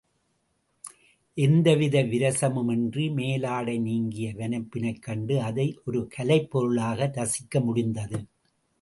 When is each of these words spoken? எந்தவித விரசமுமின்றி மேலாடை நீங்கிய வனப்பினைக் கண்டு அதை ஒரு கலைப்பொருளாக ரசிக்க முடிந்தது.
எந்தவித 1.37 2.03
விரசமுமின்றி 2.03 3.05
மேலாடை 3.13 3.79
நீங்கிய 3.79 4.33
வனப்பினைக் 4.33 5.01
கண்டு 5.01 5.41
அதை 5.41 5.79
ஒரு 5.85 6.07
கலைப்பொருளாக 6.17 7.11
ரசிக்க 7.11 7.63
முடிந்தது. 7.63 8.19